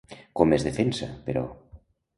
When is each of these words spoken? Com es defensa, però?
Com 0.39 0.55
es 0.57 0.65
defensa, 0.69 1.11
però? 1.29 1.47